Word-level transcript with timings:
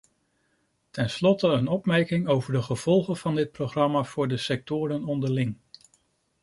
Ten 0.91 1.09
slotte 1.09 1.47
een 1.47 1.67
opmerking 1.67 2.27
over 2.27 2.53
de 2.53 2.61
gevolgen 2.61 3.17
van 3.17 3.35
dit 3.35 3.51
programma 3.51 4.03
voor 4.03 4.27
de 4.27 4.37
sectoren 4.37 5.05
onderling. 5.05 5.55